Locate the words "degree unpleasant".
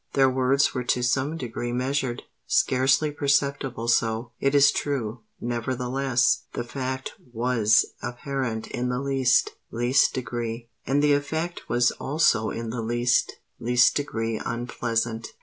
13.95-15.27